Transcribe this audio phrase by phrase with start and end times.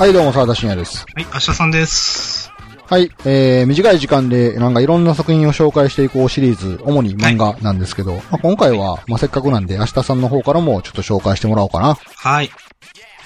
[0.00, 1.04] はい、どうも、沢田信也です。
[1.14, 2.50] はい、明日さんです。
[2.88, 11.98] はい、えー、短い時間で、なんかいろんな作品を紹介していこうシリーズ、主に漫画なんですけど、まあ、今回は、まあ、せっかくなんで、明日さんの方からもちょっと紹介してもらおうかな。
[12.16, 12.50] はい。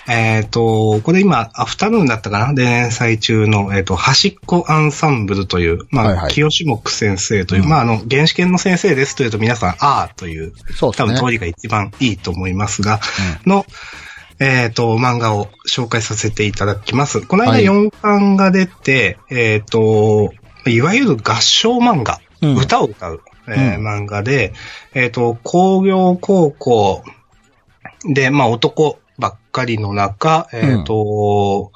[0.09, 2.53] えっ、と、これ今、アフタヌーンだったかな？
[2.55, 11.11] で、連載中の、えっ、と、端っこアンサンブルという、まあ、はいはい清志木先生という、うんまあ、あの、原始研の先生ですというと皆さん、あーという、そうですね。
[11.11, 12.99] 多分通りが一番いいと思いますが、
[13.47, 13.65] の、
[14.41, 17.21] えっ、と、漫画を紹介させていただきます。
[17.27, 17.65] この間はい。
[17.65, 20.33] 4巻が出て、えっ、と、
[20.67, 22.57] いわゆる合唱漫画、うん。
[22.57, 23.87] 歌を歌う、えーうん。
[23.87, 24.53] 漫画で、
[24.95, 27.05] えっ、と、工業高校
[28.13, 31.71] で、まあ男ばっかりの中、えっ、と、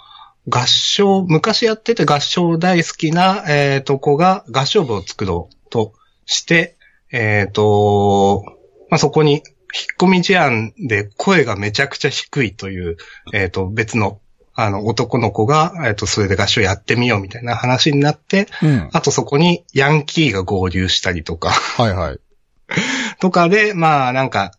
[0.49, 5.93] 合唱、昔やってて合唱大好きな、えっ、と、子が合唱部を作ろうと
[6.27, 6.77] して、
[7.13, 8.45] えっ、と、
[8.91, 9.43] まあ、そこに
[9.75, 12.97] 引っ込み思案で声がめちゃくちゃ低いという、
[13.33, 14.21] えっ、と、別の、
[14.55, 18.91] あの、男の子が、えっ、と、それで合唱やってみようみたいな話になって、うん。
[18.93, 22.21] あとそこにヤンキーが合流したりとか、はいはい。
[23.21, 24.53] とかで、まあなんか、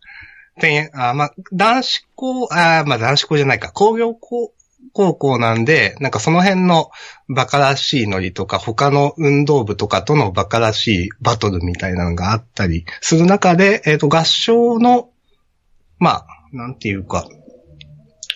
[0.60, 4.54] てんあまあ、男子校、あまあ男子校じゃないか、工業高
[4.94, 6.92] 高校なんで、なんかその辺の
[7.28, 15.10] バカらしいノリとか、他の運動部とかとのバカらしいバトルみたいなのがあったりする中で、えっ、と、合唱の、
[15.98, 17.28] まあ、なんていうか、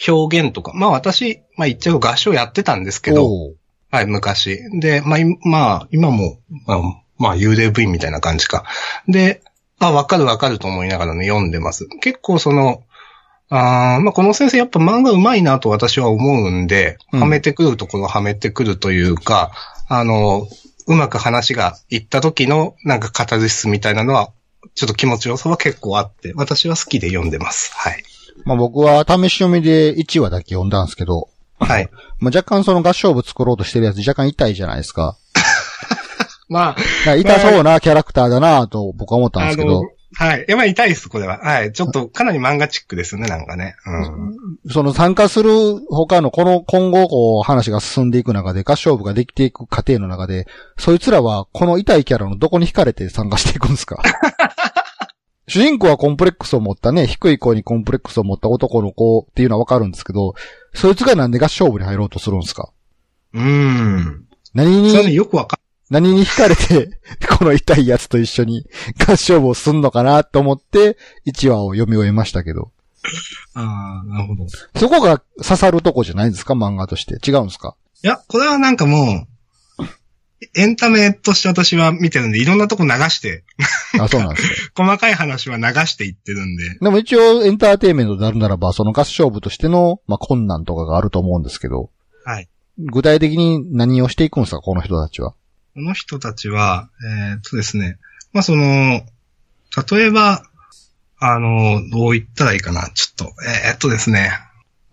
[0.08, 3.54] 表現とか、まあ私、まあ言っちゃう合唱やってたんですけど、
[3.94, 4.60] はい、昔。
[4.80, 6.82] で、まあ、いまあ、今も、まあ、
[7.20, 8.66] まあ、幽霊部員みたいな感じか。
[9.08, 9.44] で、
[9.78, 11.88] あ、わかるわかると思いながらね、読んでます。
[12.02, 12.84] 結構その、
[13.50, 19.52] あーまあ、この先生やっぱ漫画上手いなと私は思うんで、うんはめてくるところはめてくるというか、
[19.88, 20.48] あの、
[20.88, 24.32] うまく話がいった時のなんかカタルシスみたいなのは、
[24.76, 27.72] ちょっと気持ちよさは結構あって、私は好きで読んでます。
[27.76, 28.04] はい。
[28.46, 31.30] まあ僕は試し読みで1話だけ読んだんですけど、
[31.60, 31.90] はい。
[32.20, 35.18] まあ若干その合唱部作ろうとしてるやつ若干痛いじゃないですか。
[36.50, 36.76] ま
[37.08, 39.84] あ、痛そうなキャラクターだなと僕は思ったんですけど、
[40.16, 40.46] はい。
[40.48, 41.40] やばい、痛いです、これは。
[41.40, 41.72] はい。
[41.72, 43.76] ちょっと、かなり漫画チックですね、なんかね。
[44.66, 44.72] うん。
[44.72, 45.52] その参加する
[45.90, 50.48] 他のこの今後こう話が進んでいく中で合唱部ができていく過程の中で、
[50.78, 54.02] そいつらはこの痛いキャラのどこに惹かれて参加していくんですか？
[55.48, 60.36] 主人公はコンプレックスを持ったね、低い子にコンプレックスを持った男の子っていうのはわかるんですけど、
[60.74, 62.70] そいつがなんで合唱部に入ろうとするんですか？
[63.34, 64.26] うーん。
[64.54, 65.60] 何それよくわか
[65.94, 67.00] 何に惹かれて、
[67.38, 68.66] この痛いやつと一緒に
[69.08, 72.72] 合唱部をすんのかなと思って、1話を読み終えましたけど。
[73.54, 74.46] ああ、なるほど。
[74.46, 76.54] いそこが刺さるとこじゃないんですか？
[76.56, 77.20] 漫画として。
[77.30, 77.76] 違うんですか？
[78.02, 79.28] や、これはなんかも
[79.80, 79.86] う、
[80.56, 83.44] エンタメとして私は見てるんで、いろんなとこ流して、
[84.00, 84.56] あ、そうなんですよ。
[84.76, 86.80] 細かい話は流していってるんで。
[86.82, 91.92] でも一応エンターテインメントであるならば、その合唱部としての、まあ、困難とかがあると思うんですけど、
[92.26, 92.50] はい。
[92.78, 94.62] 具体的に何をしていくんですか？
[94.62, 95.34] この人たちは。
[95.74, 97.98] この人たちは、えーっとですね、
[98.32, 99.02] まあその、
[99.92, 100.44] 例えば、
[101.18, 104.32] あの、どう言ったらいいかな、ちょっと、えーっとですね、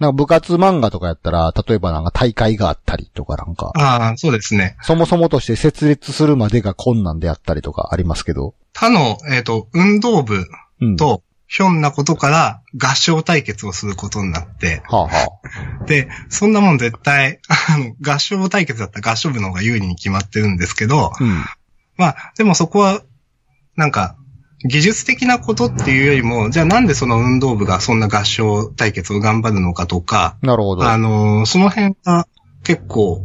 [0.00, 4.76] なんか部活漫画とかやったら、例えばなんか大会があったりとかなんか、ああ、そうですね。
[4.80, 8.54] そもそもとして設立するまでが困難であったりとかありますけど。
[8.72, 10.46] 他の、えーっと、運動部
[10.80, 10.96] うん。
[10.96, 11.22] と、
[11.52, 15.10] ひょんなことから合唱対決をすることになって、はあ、は
[15.82, 15.84] あ。
[15.84, 21.44] で、そんなもん絶対、あの、合唱対決だったら合唱部の方が有利に決まってるんですけど、うん。
[21.96, 23.02] まあ、でもそこは、
[23.74, 24.16] なんか、
[24.64, 30.84] 技術的なことっていうよりも、じゃあなんでその運動部がそんな合唱対決を頑張るのかとか、なるほど。
[30.84, 32.28] あの、その辺が
[32.62, 33.24] 結構、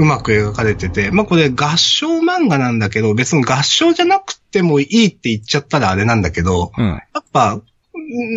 [0.00, 6.86] うまく描かれてて、まあこれ合唱漫画なんだけど、別に合唱じゃなくてもいいって言っちゃったらあれなんだけど、うん。
[6.86, 7.60] やっぱ、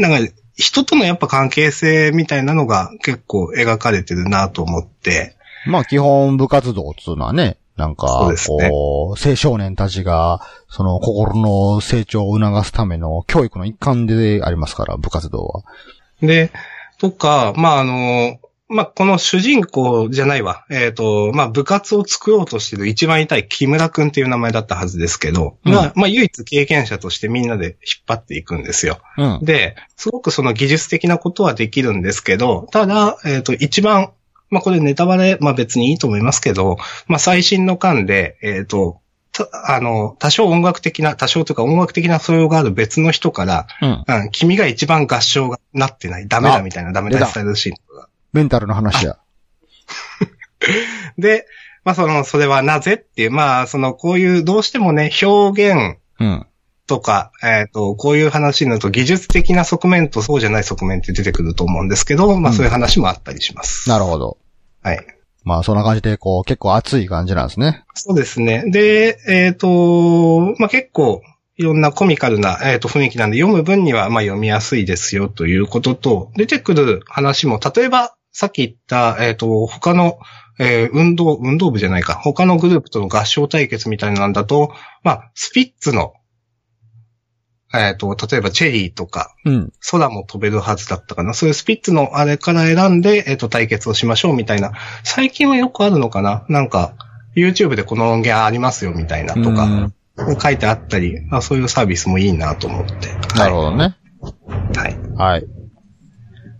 [0.01, 8.07] なんか、人とのやっぱ関係性みたいなのが結構描かれてるなと思って、まあ基本部活動っていうのはね、なんか、
[8.45, 15.63] こう、青少年たちが、その心の成長を促すための教育の一環でありますから、部活動は。
[16.21, 16.51] で、
[17.00, 18.38] とか、まあ、あの、
[18.74, 20.66] まあ、この主人公じゃないわ。
[20.70, 27.75] えっ、と、まあ、部活を作ろうとしてる一番痛い木村くんっていう名前だったはずですけど、うんまあ、まあ、唯一経験者としてみんなで引っ
[28.08, 29.00] 張っていくんですよ。
[29.18, 29.46] うん。
[29.46, 34.12] で、すごくその技術的なことはできるんですけど、ただ、えっ、と、一番、
[34.50, 36.78] まあ、これネタバレ、まあ、別にいいと思いますけど、
[37.08, 39.02] まあ、最新の間で、えっ、と、
[39.34, 44.04] たあの、多少音楽的な、多少というか音楽的な素養がある別の人から、うん。
[44.08, 46.28] うん、君が一番合唱がなってない。
[46.28, 47.76] ダメだみたいなダメだスタイルシーン。
[48.33, 49.18] メンタルの話や。
[51.18, 51.45] で、
[51.83, 56.45] まあその、それはなぜっていう、まあその、こういう、どうしてもね、表現うん。
[56.85, 63.89] とか、えっ、と、こういう話になると技術的な側面とそうじゃない側面って出てくると思うんですけど、まあそういう話もあったりします。
[63.89, 64.38] なるほど。
[64.81, 65.00] はい。
[65.44, 67.83] まあそんな感じで、こう、結構熱い感じなんですね。
[67.94, 68.63] そうですね。
[68.68, 71.21] で、えっ、と、まあ結構、
[71.56, 80.18] いろんなコミカルな、えー、と雰囲気なんで、読む分にはまあ読みやすいですよということと、出てくる話も、例えば、さっき言った、えっ、と、他の、
[80.59, 86.13] えー運動、運動部じゃないか、他のグループとの合唱対決みたいなんだと、まあ、スピッツの、
[87.74, 89.74] えっ、と、例えばチェリーとか、うん。
[89.89, 91.33] 空も飛べるはずだったかな。
[91.33, 94.74] そういうスピッツのあれから選んで、えっ、と、対決をしましょうみたいな。
[95.03, 96.94] 最近はよくあるのかななんか、
[97.35, 99.94] YouTube でこの音源ありますよみたいなとか、うん
[100.39, 103.15] 書いてあったり、あそういうサービスもいいなと思って。
[103.35, 103.97] なるほどね。
[104.75, 104.97] はい。
[105.15, 105.62] はい。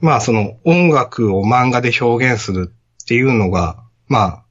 [0.04, 2.74] まあ、その音楽を漫画で表現する
[3.04, 4.46] っていうのが、まあ、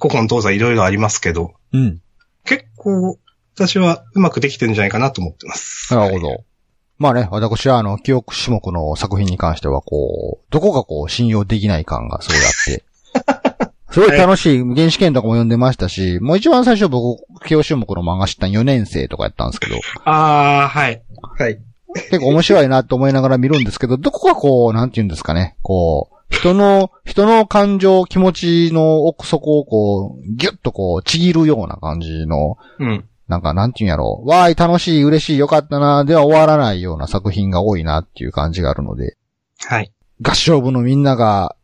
[0.00, 2.02] 古今東西いろいろありますけど、うん。
[2.44, 3.16] 結構、
[3.54, 5.94] 私はうまくできてるんじゃないかなと思ってます。
[5.94, 6.44] なるほど。
[6.98, 13.72] まあね、私はあの、記憶種目の作品に関しては、こう、どこかこう、信用できない感がすごいあって。
[13.94, 21.02] すごい楽しい、原始圏とかも読んでましたし、もう一番最初僕、記憶種目の漫画知ったの4年生とかやったんですけど、ああ、はい。
[21.38, 21.60] はい。
[21.94, 33.04] 結構面白いなと思いながら見るんですけど、どこかこう、なんて言うんですかね、こう、人の、人の感情、気持ちの奥底をこう、ギュッとこう、ちぎるような感じの、うん。
[33.28, 34.28] なんか、なんて言うんやろう。
[34.28, 39.16] わーい、楽しい、嬉しい、よかったな、では終わらないような作品が多いなっていう感じがあるので、
[39.64, 39.92] はい。
[40.20, 41.56] 合唱部のみんなが、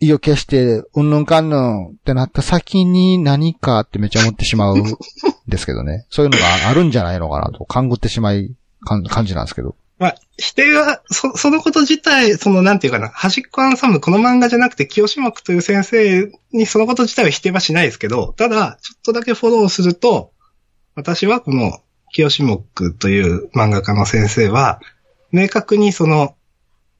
[0.00, 4.84] 意を決して、うんぬんかんぬんってなった先に何かってめっちゃ思ってしまうん
[5.46, 6.06] ですけどね。
[6.10, 8.52] そういうのがあるんじゃないのかなと、勘ぐってしまい、
[8.84, 9.76] 感じなんですけど。
[9.98, 20.32] まあ、否定は、そ、そのこと自体、その、なんていうかな、端っこアンサンブル、この漫画じゃなくて、清志幕という先生にそのこと自体は否定はしないですけど、ただ、ちょっとだけフォローすると、
[20.96, 21.78] 私はこの、
[22.12, 24.80] 清志幕という漫画家の先生は、
[25.30, 26.34] 明確にその、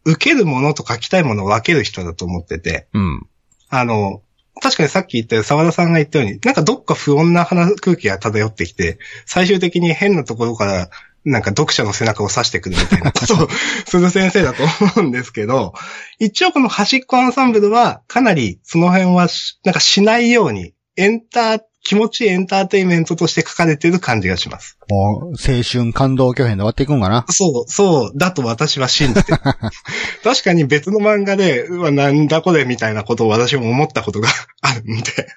[0.05, 3.27] 受けるものと書きたいものを分ける人だと思ってて、うん。
[3.69, 4.23] あの、
[4.61, 10.91] 確かにさっき言ったように沢田さんが言ったように、なんかどっか不穏な話空気が漂ってきて、最終的に変なところから、
[11.25, 13.49] なんか読者の背中を刺してくるみたいなことを
[13.87, 14.63] する先生だと
[14.97, 15.73] 思うんですけど、
[16.19, 24.79] 一応この端っこアンサンブルはかなりその辺はしなんかしないように、エンター、気持ちいいエンターテインメントとして書かれてる感じがします。
[24.89, 27.25] もう、青春感動巨編で終わっていくんかな？
[27.29, 29.39] そう、そう、だと私は信じてる。
[30.23, 34.29] 確かに別の漫画で、うわ、なんだこれみたいなことを私も思ったことが
[34.61, 35.29] あるんで。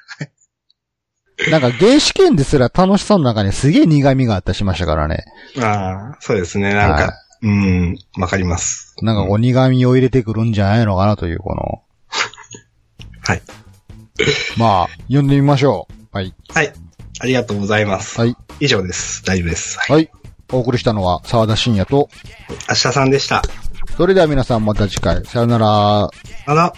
[1.51, 5.25] なんか原始圏ですら楽しそうの中にすげえ苦味があったりしましたからね。
[5.59, 6.73] ああ、そうですね。
[6.73, 8.95] なんか、はうん、わかります。
[9.01, 11.81] なんかこう苦味を入れてくるんじゃないのかなという、この。
[13.21, 13.41] はい。
[14.57, 16.15] まあ、読んでみましょう。
[16.15, 16.33] はい。
[16.53, 16.73] はい。
[17.19, 18.19] ありがとうございます。
[18.19, 18.35] はい。
[18.61, 19.23] 以上です。
[19.25, 19.77] 大丈夫です。
[19.79, 19.91] はい。
[19.91, 20.11] はい。
[20.51, 22.09] お送りしたのは沢田信也と、
[22.69, 23.41] 明日さんでした。
[23.97, 26.05] それでは皆さんまた次回、さよなら。
[26.05, 26.09] あ
[26.47, 26.73] ら。